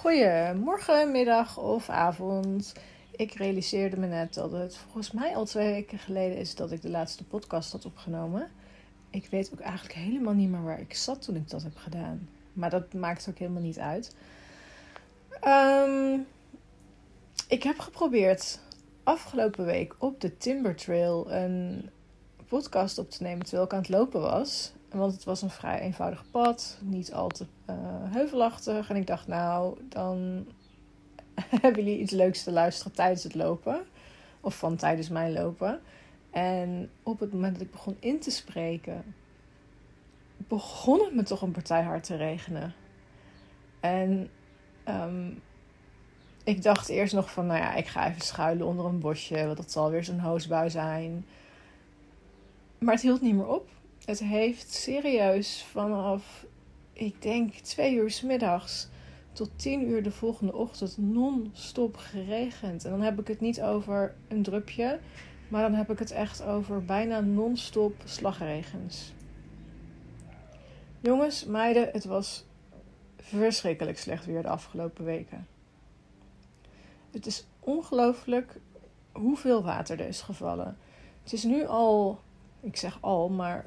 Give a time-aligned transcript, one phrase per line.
[0.00, 2.74] Goedemorgen, middag of avond.
[3.10, 6.82] Ik realiseerde me net dat het volgens mij al twee weken geleden is dat ik
[6.82, 8.50] de laatste podcast had opgenomen.
[9.10, 12.28] Ik weet ook eigenlijk helemaal niet meer waar ik zat toen ik dat heb gedaan.
[12.52, 14.14] Maar dat maakt ook helemaal niet uit.
[15.40, 16.18] Ehm,
[17.48, 18.58] ik heb geprobeerd
[19.02, 21.90] afgelopen week op de Timber Trail een
[22.48, 24.72] podcast op te nemen terwijl ik aan het lopen was.
[24.90, 27.76] Want het was een vrij eenvoudig pad, niet al te uh,
[28.12, 28.90] heuvelachtig.
[28.90, 30.46] En ik dacht, nou, dan
[31.62, 33.80] hebben jullie iets leuks te luisteren tijdens het lopen.
[34.40, 35.80] Of van tijdens mijn lopen.
[36.30, 39.14] En op het moment dat ik begon in te spreken,
[40.36, 42.74] begon het me toch een partij hard te regenen.
[43.80, 44.30] En
[44.88, 45.42] um,
[46.44, 49.56] ik dacht eerst nog van, nou ja, ik ga even schuilen onder een bosje, want
[49.56, 51.26] dat zal weer zo'n hoosbui zijn.
[52.78, 53.68] Maar het hield niet meer op.
[54.04, 56.46] Het heeft serieus vanaf,
[56.92, 58.88] ik denk, twee uur s middags
[59.32, 62.84] tot tien uur de volgende ochtend non-stop geregend.
[62.84, 65.00] En dan heb ik het niet over een drupje,
[65.48, 69.12] maar dan heb ik het echt over bijna non-stop slagregens.
[71.00, 72.44] Jongens, meiden, het was
[73.16, 75.46] verschrikkelijk slecht weer de afgelopen weken.
[77.10, 78.60] Het is ongelooflijk
[79.12, 80.76] hoeveel water er is gevallen.
[81.22, 82.20] Het is nu al,
[82.60, 83.66] ik zeg al, maar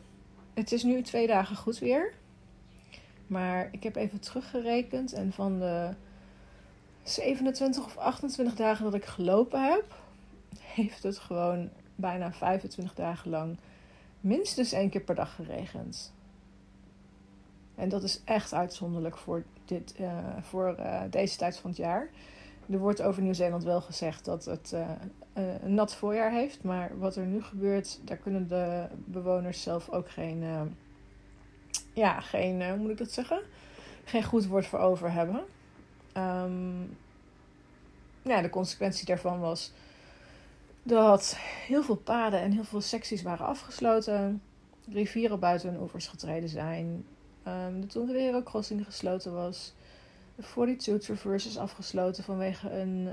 [0.54, 2.14] het is nu twee dagen goed weer.
[3.28, 5.90] Maar ik heb even teruggerekend en van de
[7.04, 9.96] 27 of 28 dagen dat ik gelopen heb,
[10.76, 13.58] heeft het gewoon bijna 25 dagen lang
[14.20, 16.14] minstens één keer per dag geregend.
[17.76, 22.09] En dat is echt uitzonderlijk voor, dit, uh, voor uh, deze tijd van het jaar.
[22.70, 24.90] Er wordt over Nieuw-Zeeland wel gezegd dat het uh,
[25.34, 26.64] een nat voorjaar heeft.
[26.64, 30.44] Maar wat er nu gebeurt, daar kunnen de bewoners zelf ook geen,
[31.94, 33.42] ja, geen hoe moet ik dat zeggen?
[34.03, 35.44] Geen goed woord voor over hebben.
[36.17, 36.98] Um,
[38.22, 39.72] ja, de consequentie daarvan was
[40.84, 41.36] dat
[41.68, 44.41] heel veel paden en heel veel secties waren afgesloten.
[44.91, 47.06] Rivieren buiten hun oevers getreden zijn.
[47.47, 49.74] Um, de Tongariro Crossing gesloten was.
[50.36, 53.09] De 42 Traverse is afgesloten vanwege een,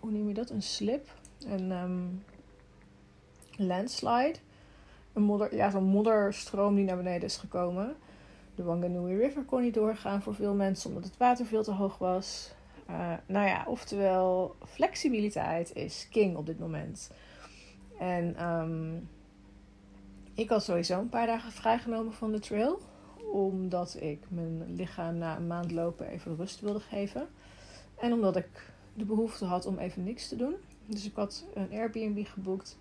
[0.00, 0.50] hoe noem je dat?
[0.50, 1.08] Een slip.
[1.44, 2.24] Een um,
[3.56, 4.38] landslide.
[5.12, 7.96] Een modder, ja, zo'n modderstroom die naar beneden is gekomen.
[8.54, 11.98] De Wanganui River kon niet doorgaan voor veel mensen omdat het water veel te hoog
[11.98, 12.54] was.
[12.90, 17.10] Uh, nou ja, oftewel, flexibiliteit is king op dit moment.
[17.98, 19.08] En um,
[20.34, 22.80] ik had sowieso een paar dagen vrijgenomen van de trail
[23.32, 27.28] omdat ik mijn lichaam na een maand lopen even rust wilde geven.
[27.98, 30.54] En omdat ik de behoefte had om even niks te doen.
[30.86, 32.78] Dus ik had een Airbnb geboekt.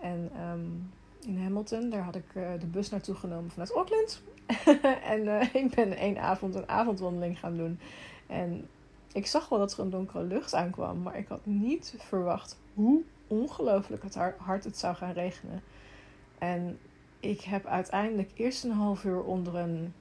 [0.00, 4.22] En um, in Hamilton, daar had ik uh, de bus naartoe genomen vanuit Auckland.
[5.12, 7.78] en uh, ik ben één avond een avondwandeling gaan doen.
[8.26, 8.68] En
[9.12, 11.02] ik zag wel dat er een donkere lucht aankwam.
[11.02, 15.62] Maar ik had niet verwacht hoe ongelooflijk het hard het zou gaan regenen.
[16.38, 16.78] En
[17.20, 19.92] ik heb uiteindelijk eerst een half uur onder een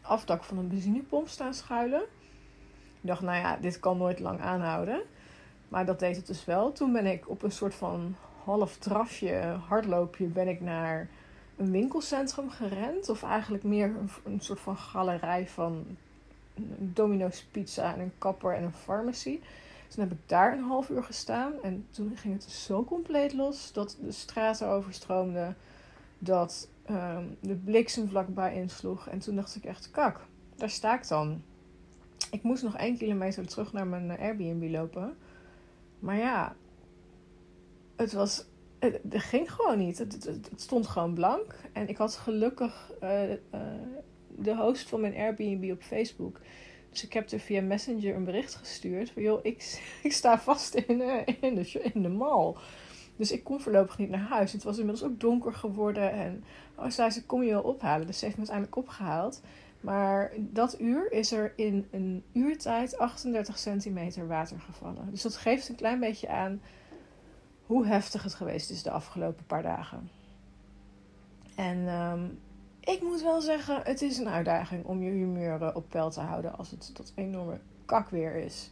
[0.00, 2.02] afdak van een benzinepomp staan schuilen.
[3.00, 5.02] Ik dacht, nou ja, dit kan nooit lang aanhouden.
[5.68, 6.72] Maar dat deed het dus wel.
[6.72, 9.34] Toen ben ik op een soort van half drafje,
[9.68, 11.08] hardloopje, ben ik naar
[11.56, 13.08] een winkelcentrum gerend.
[13.08, 15.86] Of eigenlijk meer een, soort van galerij van
[16.78, 19.40] Domino's Pizza en een kapper en een pharmacy.
[19.88, 21.52] Toen heb ik daar een half uur gestaan.
[21.62, 25.56] En toen ging het zo compleet los dat de straten overstroomden
[26.18, 29.08] dat um, de bliksem vlakbij insloeg.
[29.08, 30.20] En toen dacht ik echt, kak,
[30.56, 31.42] daar sta ik dan.
[32.30, 35.16] Ik moest nog één kilometer terug naar mijn Airbnb lopen.
[35.98, 36.56] Maar ja,
[37.96, 38.44] het was.
[38.78, 39.98] Het, ging gewoon niet.
[39.98, 41.54] Het, het, stond gewoon blank.
[41.72, 43.36] En ik had gelukkig uh, uh,
[44.28, 46.40] de host van mijn Airbnb op Facebook.
[46.90, 49.10] Dus ik heb er via Messenger een bericht gestuurd.
[49.10, 52.54] Van joh, ik, ik sta vast in, uh, in, de, in de mall.
[53.16, 54.52] Dus ik kon voorlopig niet naar huis.
[54.52, 56.12] Het was inmiddels ook donker geworden.
[56.12, 56.44] En
[56.76, 58.06] oh, zei ze, kom je wel ophalen?
[58.06, 59.40] Dus ze heeft me uiteindelijk opgehaald.
[59.80, 65.10] Maar dat uur is er in een uurtijd 38 centimeter water gevallen.
[65.10, 66.60] Dus dat geeft een klein beetje aan
[67.66, 70.10] hoe heftig het geweest is de afgelopen paar dagen.
[71.54, 72.38] En um,
[72.80, 76.58] ik moet wel zeggen, het is een uitdaging om je humeur op peil te houden
[76.58, 78.70] als het dat enorme kakweer is.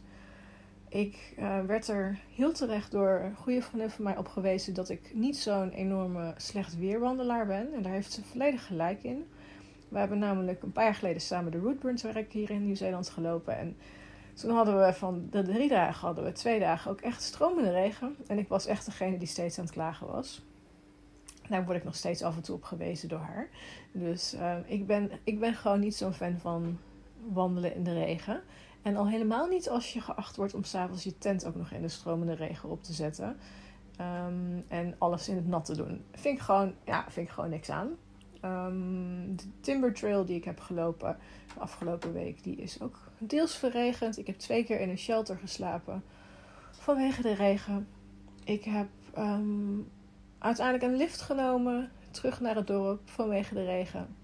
[0.89, 4.89] Ik uh, werd er heel terecht door een goede vriendin van mij op gewezen dat
[4.89, 7.73] ik niet zo'n enorme slecht weerwandelaar ben.
[7.73, 9.27] En daar heeft ze volledig gelijk in.
[9.89, 13.57] We hebben namelijk een paar jaar geleden samen de Rootburn Trek hier in Nieuw-Zeeland gelopen.
[13.57, 13.77] En
[14.33, 18.15] toen hadden we van de drie dagen hadden we twee dagen ook echt stromende regen.
[18.27, 20.45] En ik was echt degene die steeds aan het klagen was.
[21.49, 23.49] Daar word ik nog steeds af en toe op gewezen door haar.
[23.91, 26.77] Dus uh, ik, ben, ik ben gewoon niet zo'n fan van
[27.33, 28.41] wandelen in de regen.
[28.81, 31.81] En al helemaal niet als je geacht wordt om s'avonds je tent ook nog in
[31.81, 33.37] de stromende regen op te zetten.
[33.97, 36.03] Ehm, en alles in het nat te doen.
[36.11, 37.89] Vind ik gewoon, ja, vind ik gewoon niks aan.
[38.45, 41.17] Um, de Timber Trail die ik heb gelopen
[41.53, 44.17] de afgelopen week, die is ook deels verregend.
[44.17, 46.03] Ik heb twee keer in een shelter geslapen
[46.71, 47.87] vanwege de regen.
[48.43, 48.87] Ik heb
[49.17, 49.89] um,
[50.37, 54.15] uiteindelijk een lift genomen terug naar het dorp vanwege de regen.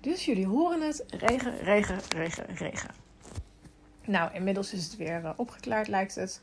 [0.00, 2.90] Dus jullie horen het: regen, regen, regen, regen.
[4.04, 6.42] Nou, inmiddels is het weer uh, opgeklaard, lijkt het.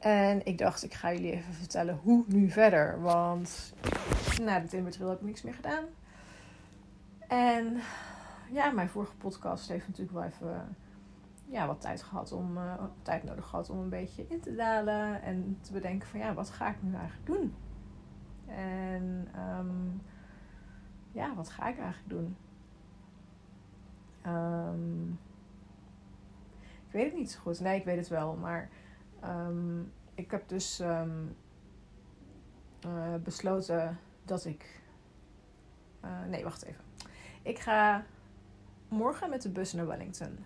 [0.00, 3.00] En ik dacht, ik ga jullie even vertellen hoe nu verder.
[3.00, 3.74] Want
[4.42, 5.84] na de Timbertrail heb ik niks meer gedaan.
[7.28, 7.80] En
[8.50, 10.76] ja, mijn vorige podcast heeft natuurlijk wel even
[11.44, 15.22] ja, wat tijd gehad om uh, tijd nodig gehad om een beetje in te dalen
[15.22, 17.54] en te bedenken van ja, wat ga ik nu eigenlijk doen?
[18.46, 19.28] En
[19.58, 20.02] um,
[21.12, 22.36] ja, wat ga ik eigenlijk doen?
[24.26, 25.20] Um,
[26.86, 27.60] ik weet het niet zo goed.
[27.60, 28.68] Nee, ik weet het wel, maar
[29.24, 31.02] um, ik heb dus uh,
[33.22, 34.82] besloten dat ik.
[36.04, 36.87] Uh, nee, wacht even.
[37.42, 38.04] Ik ga
[38.88, 40.38] morgen met de bus naar Wellington.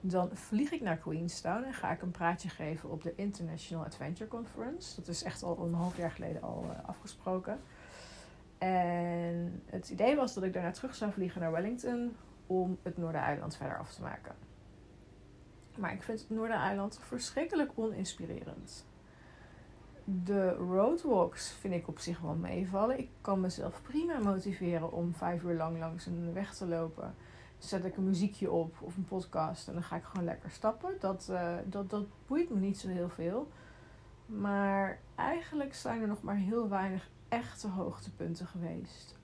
[0.00, 4.30] Dan vlieg ik naar Queenstown en ga ik een praatje geven op de International Adventure
[4.30, 4.96] Conference.
[4.96, 7.60] Dat is echt al een half jaar geleden al uh, afgesproken.
[8.58, 13.56] En het idee was dat ik daarna terug zou vliegen naar Wellington om het Noordereiland
[13.56, 14.34] verder af te maken.
[15.76, 18.86] Maar ik vind het Noordereiland verschrikkelijk oninspirerend.
[20.24, 22.98] De roadwalks vind ik op zich wel meevallen.
[22.98, 27.14] Ik kan mezelf prima motiveren om vijf uur lang langs een weg te lopen
[27.58, 30.94] zet ik een muziekje op of een podcast en dan ga ik gewoon lekker stappen.
[31.00, 33.48] Dat, uh, dat, dat boeit me niet zo heel veel.
[34.26, 39.16] Maar eigenlijk zijn er nog maar heel weinig echte hoogtepunten geweest.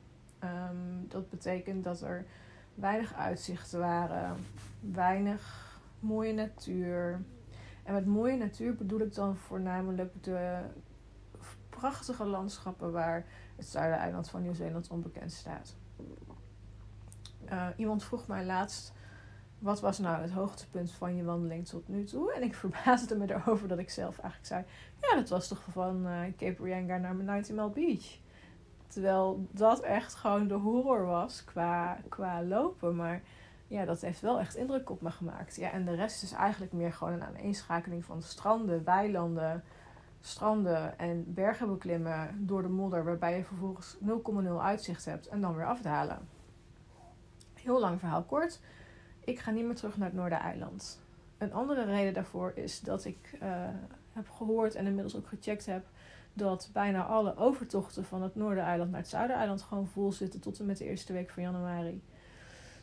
[0.44, 2.26] Um, dat betekent dat er
[2.74, 4.36] weinig uitzichten waren,
[4.80, 7.20] weinig mooie natuur.
[7.84, 10.60] En met mooie natuur bedoel ik dan voornamelijk de
[11.68, 13.26] prachtige landschappen waar
[13.56, 15.76] het zuidereiland van Nieuw-Zeeland onbekend staat.
[17.50, 18.92] Uh, iemand vroeg mij laatst:
[19.58, 22.32] wat was nou het hoogtepunt van je wandeling tot nu toe?
[22.32, 24.64] En ik verbaasde me erover dat ik zelf eigenlijk zei:
[25.00, 28.18] ja, dat was toch van uh, Cape Reinga naar Nighty Mile Beach.
[28.86, 32.96] Terwijl dat echt gewoon de horror was qua, qua lopen.
[32.96, 33.22] Maar
[33.74, 35.56] ja, dat heeft wel echt indruk op me gemaakt.
[35.56, 39.64] Ja, en de rest is eigenlijk meer gewoon een aaneenschakeling van stranden, weilanden,
[40.20, 43.96] stranden en bergen beklimmen door de modder, waarbij je vervolgens
[44.44, 46.18] 0,0 uitzicht hebt en dan weer afdalen.
[47.54, 48.60] Heel lang verhaal kort.
[49.24, 51.00] Ik ga niet meer terug naar het Noordereiland.
[51.38, 53.68] Een andere reden daarvoor is dat ik uh,
[54.12, 55.86] heb gehoord en inmiddels ook gecheckt heb
[56.32, 60.66] dat bijna alle overtochten van het Noordereiland naar het Zuidereiland gewoon vol zitten tot en
[60.66, 62.02] met de eerste week van januari.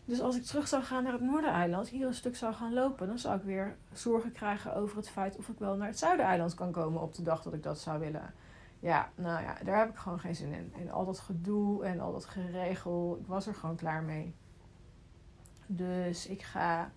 [0.06, 3.08] Dus als ik terug zou gaan naar het Noordereiland, hier een stuk zou gaan lopen,
[3.08, 6.54] dan zou ik weer zorgen krijgen over het feit of ik wel naar het Zuidereiland
[6.54, 8.34] kan komen op de dag dat ik dat zou willen.
[8.80, 10.74] Ja, nou ja, daar heb ik gewoon geen zin in.
[10.76, 13.18] In al dat gedoe en al dat geregel.
[13.20, 14.36] Ik was er gewoon klaar mee.
[15.66, 16.92] Dus ik ga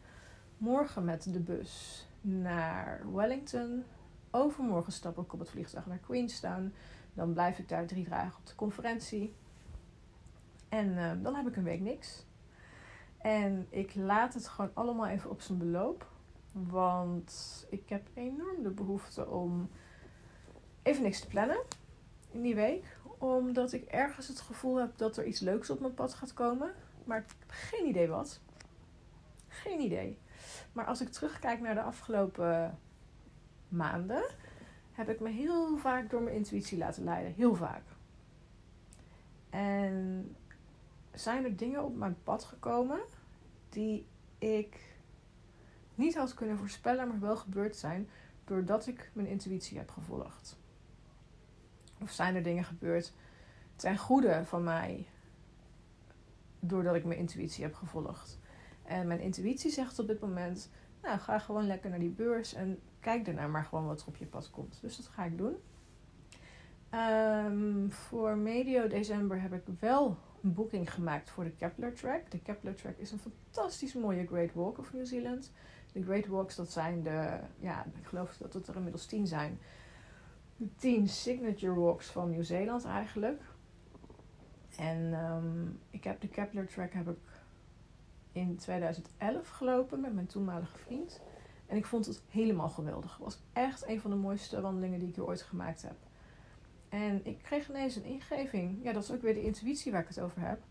[0.56, 3.84] morgen met de bus naar Wellington.
[4.30, 6.74] Overmorgen stap ik op het vliegtuig naar Queenstown.
[7.14, 9.34] Dan blijf ik daar drie dagen op de conferentie.
[10.68, 12.26] En uh, dan heb ik een week niks.
[13.24, 16.06] En ik laat het gewoon allemaal even op zijn beloop.
[16.52, 19.70] Want ik heb enorm de behoefte om
[20.82, 21.62] even niks te plannen
[22.30, 22.98] in die week.
[23.18, 26.74] Omdat ik ergens het gevoel heb dat er iets leuks op mijn pad gaat komen.
[27.04, 28.40] Maar ik heb geen idee wat.
[29.48, 30.18] Geen idee.
[30.72, 32.78] Maar als ik terugkijk naar de afgelopen
[33.68, 34.24] maanden,
[34.92, 37.32] heb ik me heel vaak door mijn intuïtie laten leiden.
[37.32, 37.84] Heel vaak.
[39.50, 40.36] En
[41.12, 43.00] zijn er dingen op mijn pad gekomen
[43.74, 44.06] die
[44.38, 44.96] ik
[45.94, 48.08] niet had kunnen voorspellen, maar wel gebeurd zijn
[48.44, 50.58] doordat ik mijn intuïtie heb gevolgd.
[52.00, 53.12] Of zijn er dingen gebeurd
[53.76, 55.06] ten goede van mij
[56.60, 58.38] doordat ik mijn intuïtie heb gevolgd?
[58.82, 60.70] En mijn intuïtie zegt op dit moment:
[61.02, 64.16] Nou, ga gewoon lekker naar die beurs en kijk daarna maar gewoon wat er op
[64.16, 64.78] je pad komt.
[64.80, 65.56] Dus dat ga ik doen.
[66.94, 72.30] Um, voor medio december heb ik wel een boeking gemaakt voor de Kepler Track.
[72.30, 75.52] De Kepler Track is een fantastisch mooie Great Walk of New Zealand.
[75.92, 79.58] De Great Walks, dat zijn de, ja, ik geloof dat het er inmiddels tien zijn.
[80.56, 83.42] De tien signature walks van Nieuw-Zeeland eigenlijk.
[84.76, 87.42] En um, ik heb de Kepler Track heb ik
[88.32, 91.20] in 2011 gelopen met mijn toenmalige vriend.
[91.66, 93.12] En ik vond het helemaal geweldig.
[93.12, 95.96] Het was echt een van de mooiste wandelingen die ik hier ooit gemaakt heb.
[96.94, 98.78] En ik kreeg ineens een ingeving.
[98.82, 100.62] Ja, dat is ook weer de intuïtie waar ik het over heb.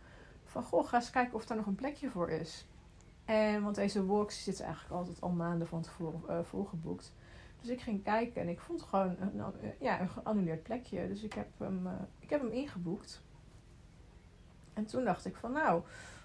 [0.44, 2.68] Van, goh, ga eens kijken of daar nog een plekje voor is.
[3.26, 7.14] En want deze walks zitten eigenlijk altijd al maanden van tevoren uh, volgeboekt.
[7.62, 9.44] Dus ik ging kijken en ik vond gewoon een,
[9.80, 11.08] ja, een geannuleerd plekje.
[11.08, 13.24] Dus ik heb, hem, uh, ik heb hem ingeboekt.
[14.74, 15.84] En toen dacht ik van nou,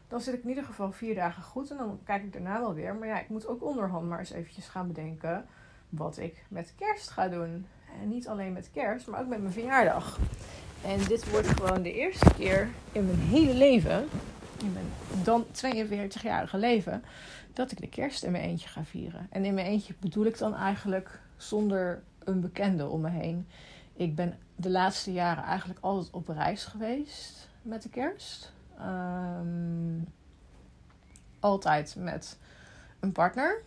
[0.08, 1.70] dan zit ik in ieder geval vier dagen goed.
[1.70, 2.94] En dan kijk ik daarna wel weer.
[2.94, 5.46] Maar ja, ik moet ook onderhand maar eens eventjes gaan bedenken
[5.88, 7.66] wat ik met kerst ga doen.
[8.02, 10.18] En niet alleen met kerst, maar ook met mijn verjaardag.
[10.84, 14.08] En dit wordt gewoon de eerste keer in mijn hele leven,
[14.60, 14.86] in mijn
[15.22, 17.04] dan 42-jarige leven,
[17.52, 19.26] dat ik de kerst in mijn eentje ga vieren.
[19.30, 23.46] En in mijn eentje bedoel ik dan eigenlijk zonder een bekende om me heen.
[23.92, 28.52] Ik ben de laatste jaren eigenlijk altijd op reis geweest met de kerst.
[28.80, 30.12] Um,
[31.40, 32.38] altijd met
[33.00, 33.62] een partner.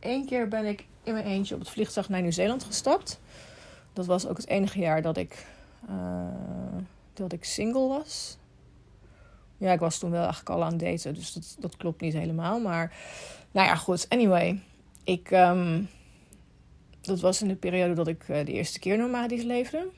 [0.00, 3.20] Eén keer ben ik in mijn eentje op het vliegtuig naar Nieuw-Zeeland gestapt.
[3.92, 5.46] Dat was ook het enige jaar dat ik,
[5.90, 6.26] uh,
[7.12, 8.38] dat ik single was.
[9.56, 12.12] Ja, ik was toen wel eigenlijk al aan het daten, dus dat, dat klopt niet
[12.12, 12.60] helemaal.
[12.60, 12.92] Maar
[13.50, 14.06] nou ja, goed.
[14.08, 14.60] Anyway,
[15.04, 15.88] ik, um,
[17.00, 19.88] dat was in de periode dat ik uh, de eerste keer nomadisch leefde.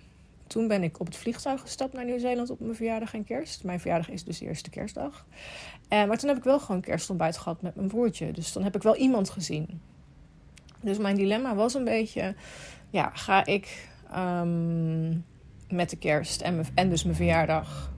[0.47, 3.65] Toen ben ik op het vliegtuig gestapt naar Nieuw-Zeeland op mijn verjaardag en kerst.
[3.65, 5.27] Mijn verjaardag is dus de eerste kerstdag.
[5.93, 8.33] Uh, maar toen heb ik wel gewoon kerstontbijt gehad met mijn broertje.
[8.33, 9.81] Dus dan heb ik wel iemand gezien.
[10.83, 12.35] Dus mijn dilemma was een beetje:
[12.91, 15.25] ja, ga ik um,
[15.69, 16.41] met de kerst
[16.75, 17.93] en, dus mijn verjaardag,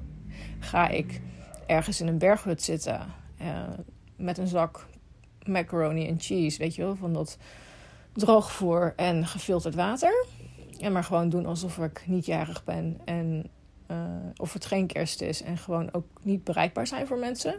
[0.59, 1.21] ga ik
[1.67, 3.01] ergens in een berghut zitten
[3.43, 3.69] uh,
[4.17, 4.87] met een zak
[5.47, 7.39] macaroni en cheese, weet je wel, van dat
[8.13, 10.27] droogvoer en gefilterd water.
[10.81, 13.51] En maar gewoon doen alsof ik niet jarig ben en
[13.91, 13.97] uh,
[14.37, 17.55] of het geen kerst is en gewoon ook niet bereikbaar zijn voor mensen.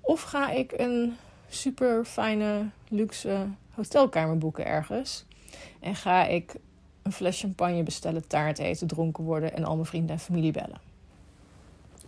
[0.00, 1.16] Of ga ik een
[1.48, 5.24] super fijne, luxe hotelkamer boeken ergens.
[5.80, 6.56] En ga ik
[7.02, 10.80] een fles champagne bestellen, taart eten, dronken worden en al mijn vrienden en familie bellen.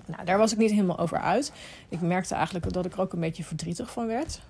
[0.06, 1.52] Nou, daar was ik niet helemaal over uit.
[1.88, 4.40] Ik merkte eigenlijk dat ik er ook een beetje verdrietig van werd.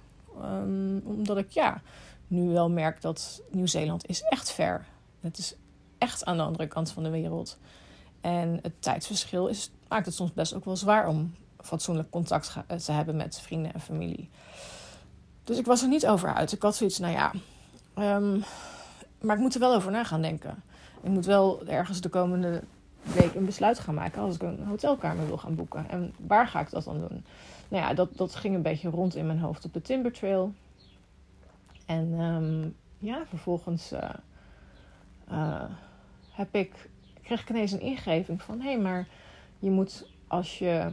[0.42, 1.82] Um, omdat ik ja,
[2.26, 4.86] nu wel merk dat Nieuw-Zeeland is echt ver.
[5.20, 5.54] Het is
[5.98, 7.58] echt aan de andere kant van de wereld.
[8.20, 12.92] En het tijdsverschil is, maakt het soms best ook wel zwaar om fatsoenlijk contact te
[12.92, 14.30] hebben met vrienden en familie.
[15.44, 16.52] Dus ik was er niet over uit.
[16.52, 17.32] Ik had zoiets, nou ja.
[18.16, 18.44] Um,
[19.20, 20.62] maar ik moet er wel over na gaan denken.
[21.02, 22.62] Ik moet wel ergens de komende
[23.02, 25.88] week een besluit gaan maken als ik een hotelkamer wil gaan boeken.
[25.88, 27.24] En waar ga ik dat dan doen?
[27.68, 30.52] Nou ja, dat, dat ging een beetje rond in mijn hoofd op de Timber Trail.
[31.86, 35.62] En um, ja, vervolgens uh,
[36.30, 36.88] heb ik,
[37.22, 38.60] kreeg ik ineens een ingeving van...
[38.60, 39.06] hé, hey, maar
[39.58, 40.92] je moet als je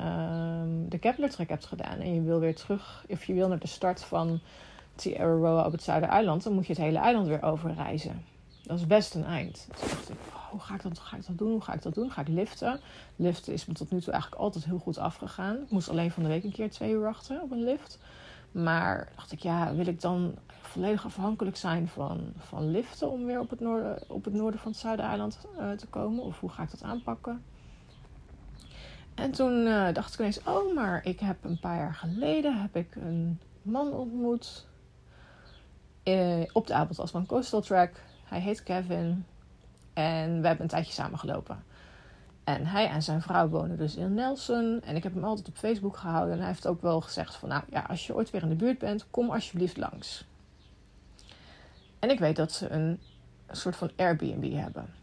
[0.00, 1.98] um, de Kepler Trek hebt gedaan...
[1.98, 4.40] en je wil weer terug, of je wil naar de start van
[5.18, 6.42] Aroa op het Zuidereiland...
[6.42, 8.24] dan moet je het hele eiland weer overreizen.
[8.62, 9.68] Dat is best een eind.
[9.78, 11.50] Toen dacht ik, oh, hoe ga ik, dat, ga ik dat doen?
[11.50, 12.10] Hoe ga ik dat doen?
[12.10, 12.80] Ga ik liften?
[13.16, 15.56] Liften is me tot nu toe eigenlijk altijd heel goed afgegaan.
[15.56, 17.98] Ik moest alleen van de week een keer twee uur wachten op een lift.
[18.52, 23.40] Maar dacht ik, ja, wil ik dan volledig afhankelijk zijn van, van liften om weer
[23.40, 26.24] op het noorden, op het noorden van het Zuidereiland uh, te komen?
[26.24, 27.42] Of hoe ga ik dat aanpakken?
[29.20, 32.76] En toen uh, dacht ik ineens, oh, maar ik heb een paar jaar geleden heb
[32.76, 34.66] ik een man ontmoet
[36.04, 37.92] uh, op de Abeltasman Coastal Track.
[38.24, 39.24] Hij heet Kevin
[39.92, 41.64] en we hebben een tijdje samen gelopen.
[42.44, 44.80] En hij en zijn vrouw wonen dus in Nelson.
[44.84, 46.32] En ik heb hem altijd op Facebook gehouden.
[46.32, 47.48] En hij heeft ook wel gezegd van...
[47.48, 50.24] Nou ja, als je ooit weer in de buurt bent, kom alsjeblieft langs.
[51.98, 53.00] En ik weet dat ze een,
[53.50, 54.99] soort van Airbnb hebben.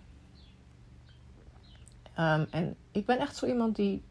[2.19, 4.03] Um, en ik ben echt zo iemand die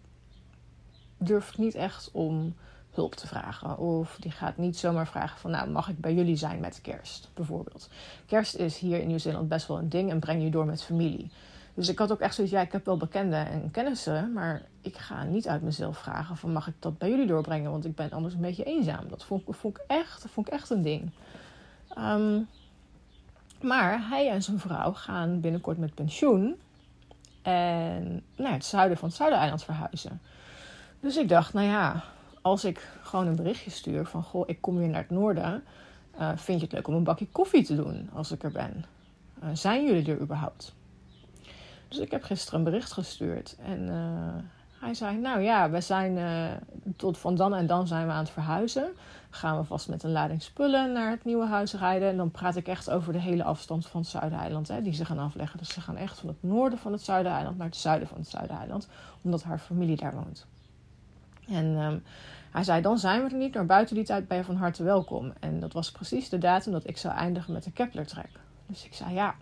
[1.19, 2.55] durft niet echt om
[2.91, 3.79] hulp te vragen.
[3.79, 7.31] Of die gaat niet zomaar vragen van, nou, mag ik bij jullie zijn met kerst,
[7.35, 7.89] bijvoorbeeld.
[8.27, 11.31] Kerst is hier in Nieuw-Zeeland best wel een ding en breng je door met familie.
[11.75, 14.97] Dus ik had ook echt zoiets, ja, ik heb wel bekenden en kennissen, maar ik
[14.97, 17.71] ga niet uit mezelf vragen van, mag ik dat bij jullie doorbrengen?
[17.71, 19.09] Want ik ben anders een beetje eenzaam.
[19.09, 21.11] Dat vond, vond ik, echt, dat vond ik echt een ding.
[21.99, 22.49] Um,
[23.61, 26.57] maar hij en zijn vrouw gaan binnenkort met pensioen
[27.47, 30.21] en naar het zuiden van het Zuidereiland verhuizen.
[31.01, 32.05] Dus ik dacht, nou ja,
[32.43, 35.65] als ik gewoon een berichtje stuur van: Goh, ik kom weer naar het noorden.
[36.21, 38.85] Uh, vind je het leuk om een bakje koffie te doen als ik er ben?
[39.43, 40.75] Uh, zijn jullie er überhaupt?
[41.89, 44.35] Dus ik heb gisteren een bericht gestuurd en uh,
[44.81, 46.19] hij zei: Nou ja, we zijn
[46.97, 48.89] tot van dan en dan zijn we aan het verhuizen.
[49.31, 52.09] Gaan we vast met een lading spullen naar het nieuwe huis rijden.
[52.09, 55.05] En dan praat ik echt over de hele afstand van het Zuideiland hè, die ze
[55.05, 55.59] gaan afleggen.
[55.59, 58.29] Dus ze gaan echt van het noorden van het Zuideiland naar het zuiden van het
[58.29, 58.89] Zuideiland,
[59.23, 60.47] omdat haar familie daar woont.
[61.49, 62.03] En um,
[62.51, 64.83] hij zei, dan zijn we er niet, maar buiten die tijd ben je van harte
[64.83, 65.33] welkom.
[65.41, 68.31] En dat was precies de datum dat ik zou eindigen met de Kepler-trek.
[68.67, 69.35] Dus ik zei, ja,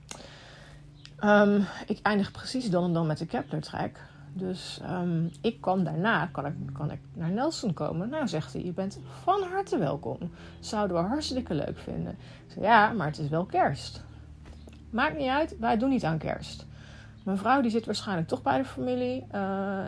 [1.20, 4.00] um, ik eindig precies dan en dan met de Kepler-trek.
[4.36, 8.08] Dus um, ik kan daarna kan ik, kan ik naar Nelson komen.
[8.08, 10.18] Nou, zegt hij, je bent van harte welkom.
[10.60, 12.16] Zouden we hartstikke leuk vinden.
[12.48, 14.04] Ik ja, maar het is wel kerst.
[14.90, 16.66] Maakt niet uit, wij doen niet aan kerst.
[17.24, 19.84] Mijn vrouw die zit waarschijnlijk toch bij de familie uh,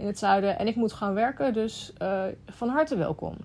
[0.00, 0.58] in het zuiden.
[0.58, 3.36] En ik moet gaan werken, dus uh, van harte welkom.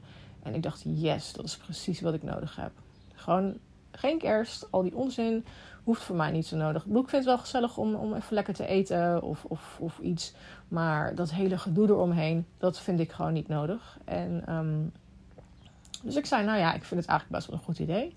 [0.43, 2.71] En ik dacht, yes, dat is precies wat ik nodig heb.
[3.13, 3.57] Gewoon
[3.91, 5.45] geen kerst, al die onzin
[5.85, 6.85] hoeft voor mij niet zo nodig.
[6.85, 10.33] Ik vind het wel gezellig om, om even lekker te eten of, of, of iets.
[10.67, 13.97] Maar dat hele gedoe eromheen, dat vind ik gewoon niet nodig.
[14.05, 14.91] En, um,
[16.03, 18.15] dus ik zei, nou ja, ik vind het eigenlijk best wel een goed idee.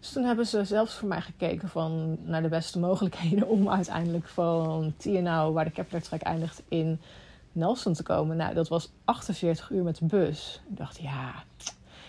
[0.00, 4.28] Dus toen hebben ze zelfs voor mij gekeken van, naar de beste mogelijkheden om uiteindelijk
[4.28, 7.00] van TNO, waar de Kepler Trek eindigt, in
[7.52, 8.36] Nelson te komen.
[8.36, 10.60] Nou, dat was 48 uur met de bus.
[10.70, 11.34] Ik dacht, ja,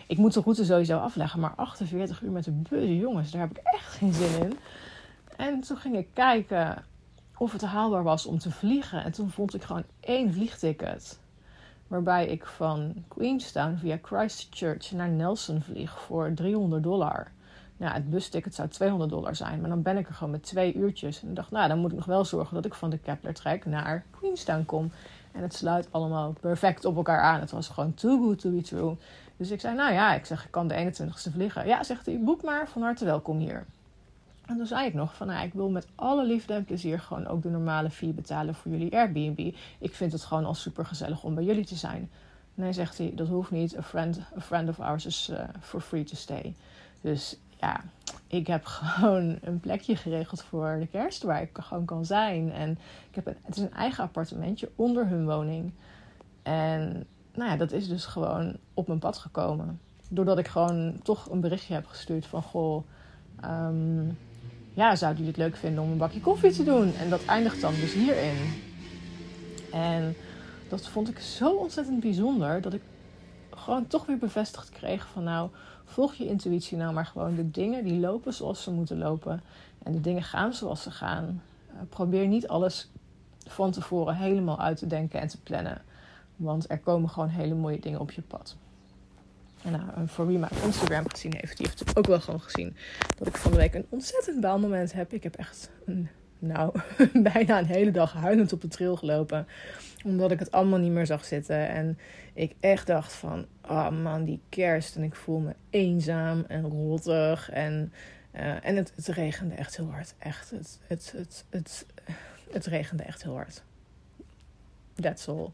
[0.08, 3.52] ik moet de route sowieso afleggen, maar 48 uur met de bus, jongens, daar heb
[3.52, 4.58] ik echt geen zin in.
[5.40, 6.84] En toen ging ik kijken
[7.38, 9.04] of het haalbaar was om te vliegen.
[9.04, 11.20] En toen vond ik gewoon één vliegticket.
[11.88, 17.32] Waarbij ik van Queenstown via Christchurch naar Nelson vlieg voor 300 dollar.
[17.78, 20.74] Nou, het busticket zou 200 dollar zijn, maar dan ben ik er gewoon met twee
[20.74, 21.22] uurtjes.
[21.22, 23.34] En ik dacht, nou, dan moet ik nog wel zorgen dat ik van de Kepler
[23.34, 24.92] trek naar Queenstown kom.
[25.32, 27.40] En het sluit allemaal perfect op elkaar aan.
[27.40, 28.96] Het was gewoon too good to be true.
[29.38, 31.68] Dus ik zei, nou ja, ik zeg, ik kan de 21ste vliegen.
[31.68, 33.66] Ja, zegt hij, boek maar, van harte welkom hier.
[34.50, 37.28] En toen zei ik nog van, nou, ik wil met alle liefde en plezier gewoon
[37.28, 39.40] ook de normale fee betalen voor jullie Airbnb.
[39.80, 42.10] Ik vind het gewoon al super gezellig om bij jullie te zijn.
[42.54, 43.78] Nee, zegt hij, dat hoeft niet.
[43.78, 46.56] A friend, a friend of ours is uh, for free to stay.
[47.02, 47.84] Dus ja,
[48.28, 52.52] ik heb gewoon een plekje geregeld voor de kerst waar ik gewoon kan zijn.
[52.52, 52.72] En
[53.10, 55.72] ik heb het is een eigen appartementje onder hun woning.
[56.44, 59.80] En nou ja, dat is dus gewoon op mijn pad gekomen.
[60.10, 62.84] Doordat ik gewoon toch een berichtje heb gestuurd van goh.
[63.46, 64.18] Um,
[64.80, 66.96] ja, zouden jullie het leuk vinden om een bakje koffie te doen?
[66.96, 68.38] En dat eindigt dan dus hierin.
[69.72, 70.16] En
[70.70, 72.82] dat vond ik zo ontzettend bijzonder dat ik
[73.50, 75.50] gewoon toch weer bevestigd kreeg van nou,
[75.86, 77.36] volg je intuïtie nou maar gewoon.
[77.36, 79.42] De dingen die lopen zoals ze moeten lopen.
[79.84, 81.42] En de dingen gaan zoals ze gaan.
[81.72, 82.90] Uh, probeer niet alles
[83.48, 85.82] van tevoren helemaal uit te denken en te plannen.
[86.36, 88.56] Want er komen gewoon hele mooie dingen op je pad.
[89.64, 92.76] En nou, voor wie mij op Instagram gezien heeft, die heeft ook wel gewoon gezien
[93.18, 95.14] dat ik van de week een ontzettend baalmoment heb.
[95.14, 96.80] Ik heb echt, een, nou,
[97.34, 99.48] bijna een hele dag huilend op de trail gelopen.
[100.06, 101.70] Omdat ik het allemaal niet meer zag zitten.
[101.70, 101.98] En
[102.34, 104.96] ik echt dacht van, oh man, die kerst.
[104.96, 107.50] En ik voel me eenzaam en rottig.
[107.50, 107.94] En,
[108.36, 110.16] uh, en het, het regende echt heel hard.
[110.18, 111.86] Echt, het, het, het, het,
[112.52, 113.64] het regende echt heel hard.
[114.96, 115.52] That's all.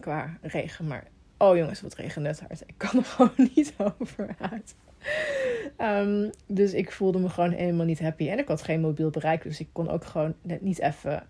[0.00, 1.04] Qua regen, maar
[1.38, 2.62] Oh jongens, wat regent het hard.
[2.66, 4.74] Ik kan er gewoon niet over uit.
[5.78, 8.28] Um, dus ik voelde me gewoon helemaal niet happy.
[8.28, 9.42] En ik had geen mobiel bereik.
[9.42, 11.26] Dus ik kon ook gewoon net niet even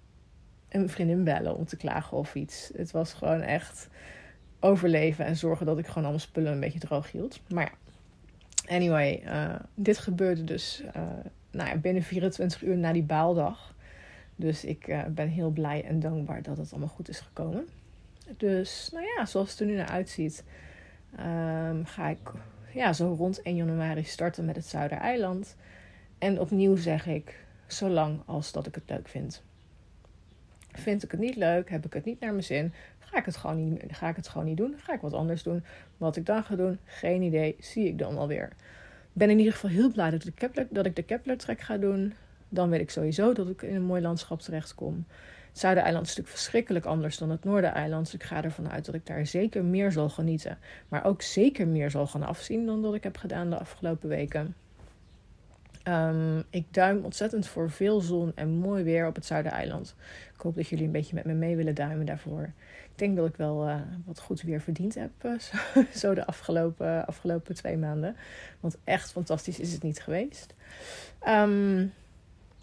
[0.69, 2.71] een vriendin bellen om te klagen of iets.
[2.77, 3.89] Het was gewoon echt
[4.61, 7.41] overleven en zorgen dat ik gewoon alle spullen een beetje droog hield.
[7.49, 11.03] Maar ja, anyway, uh, dit gebeurde dus uh,
[11.51, 13.75] nou ja, binnen 24 uur na die baaldag.
[14.37, 17.69] Dus ik uh, ben heel blij en dankbaar dat het allemaal goed is gekomen.
[18.37, 20.45] Dus nou ja, zoals het er nu naar uitziet,
[21.21, 22.19] um, ga ik
[22.73, 25.57] ja, zo rond 1 januari starten met het Zuidereiland.
[26.19, 29.43] En opnieuw zeg ik, zolang als dat ik het leuk vind.
[30.73, 33.37] Vind ik het niet leuk, heb ik het niet naar mijn zin, ga ik het
[33.37, 34.75] gewoon niet, ga ik het gewoon niet doen.
[34.79, 35.65] Ga ik wat anders doen.
[35.97, 38.53] Wat ik dan ga doen, geen idee, zie ik dan wel weer.
[39.13, 41.61] Ben in ieder geval heel blij dat ik de Kepler, dat ik de Kepler trek
[41.61, 42.15] ga doen.
[42.49, 45.05] Dan weet ik sowieso dat ik in een mooi landschap terechtkom.
[45.07, 48.05] Het Zuidereiland is natuurlijk verschrikkelijk anders dan het Noordereiland.
[48.05, 50.59] Dus ik ga ervan uit dat ik daar zeker meer zal genieten.
[50.89, 54.55] Maar ook zeker meer zal gaan afzien dan dat ik heb gedaan de afgelopen weken.
[55.89, 59.95] Um, ik duim ontzettend voor veel zon en mooi weer op het Zuidereiland.
[60.35, 62.43] Ik hoop dat jullie een beetje met me mee willen duimen daarvoor.
[62.93, 65.39] Ik denk dat ik wel uh, wat goed weer verdiend heb, uh,
[65.75, 68.17] zo, zo, de afgelopen, afgelopen twee maanden.
[68.61, 70.55] Want echt fantastisch is het niet geweest.
[71.29, 71.93] Um,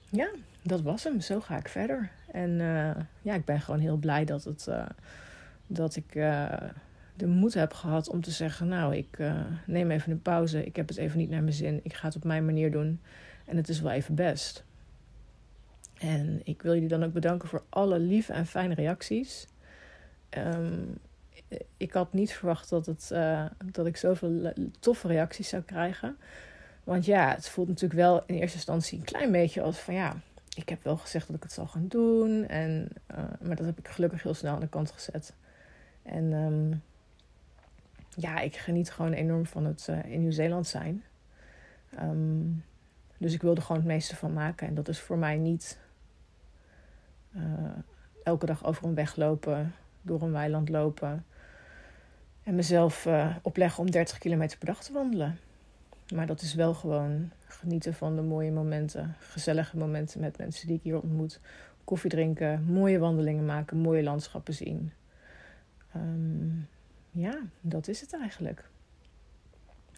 [0.10, 0.30] ja,
[0.62, 1.22] dat was hem.
[1.22, 2.12] Zo ga ik verder.
[2.34, 2.92] En uh,
[3.22, 4.86] ja, ik ben gewoon heel blij dat, het, uh,
[5.68, 6.54] dat ik uh,
[7.16, 9.18] de moed heb gehad om te zeggen: Nou, ik
[9.66, 10.66] neem even een pauze.
[10.66, 11.80] Ik heb het even niet naar mijn zin.
[11.84, 13.00] Ik ga het op mijn manier doen.
[13.46, 14.64] En het is wel even best.
[15.98, 19.48] En ik wil jullie dan ook bedanken voor alle lieve en fijne reacties.
[20.38, 20.98] Um,
[21.78, 23.12] ik had niet verwacht dat, het,
[23.72, 26.18] dat ik zoveel toffe reacties zou krijgen.
[26.84, 30.16] Want ja, het voelt natuurlijk wel in eerste instantie een klein beetje als van ja
[30.56, 32.48] ik heb wel gezegd dat ik het zal gaan doen.
[32.48, 35.34] En, uh, maar dat heb ik gelukkig heel snel aan de kant gezet.
[36.04, 36.82] En um,
[38.16, 41.04] ja, ik geniet gewoon enorm van het uh, in Nieuw-Zeeland zijn.
[42.00, 42.64] Um,
[43.18, 44.68] dus ik wilde gewoon het meeste van maken.
[44.68, 45.80] En dat is voor mij niet.
[47.36, 47.44] Uh,
[48.24, 51.26] elke dag over een weg lopen, door een weiland lopen.
[52.44, 53.08] En mezelf
[53.42, 55.40] opleggen om 30 kilometer per dag te wandelen.
[56.14, 60.76] Maar dat is wel gewoon genieten van de mooie momenten, gezellige momenten met mensen die
[60.76, 61.40] ik hier ontmoet.
[61.84, 64.94] Koffie drinken, mooie wandelingen maken, mooie landschappen zien.
[65.96, 66.68] Um,
[67.12, 68.70] ja, dat is het eigenlijk.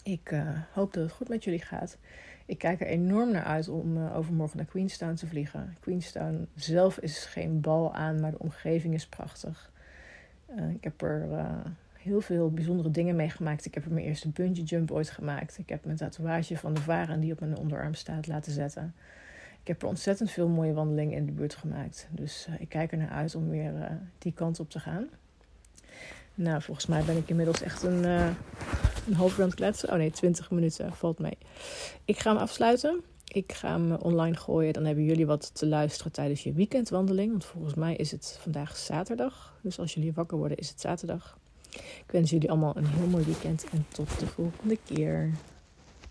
[0.04, 1.98] Ik uh, hoop dat het goed met jullie gaat.
[2.46, 5.78] Ik kijk er enorm naar uit om uh, overmorgen naar Queenstown te vliegen.
[5.80, 9.72] Queenstown zelf is geen bal aan, maar de omgeving is prachtig.
[10.50, 11.28] Uh, ik heb er
[12.06, 13.66] heel veel bijzondere dingen meegemaakt.
[13.66, 15.58] Ik heb mijn eerste bungee jump ooit gemaakt.
[15.58, 18.96] Ik heb mijn tatoeage van de varen die op mijn onderarm staat laten zetten.
[19.62, 22.08] Ik heb er ontzettend veel mooie wandelingen in de buurt gemaakt.
[22.12, 25.08] Dus ik kijk er naar uit om weer die kant op te gaan.
[26.36, 28.28] Nou, volgens mij ben ik inmiddels echt een, uh,
[29.08, 29.90] een half uur kletsen.
[29.90, 31.38] Oh nee, 20 minuten valt mee.
[32.06, 33.04] Ik ga hem afsluiten.
[33.28, 34.74] Ik ga hem online gooien.
[34.74, 37.32] Dan hebben jullie wat te luisteren tijdens je weekendwandeling.
[37.32, 39.58] Want volgens mij is het vandaag zaterdag.
[39.62, 41.38] Dus als jullie wakker worden, is het zaterdag.
[41.78, 45.32] Ik wens jullie allemaal een heel mooi weekend en tot de volgende keer.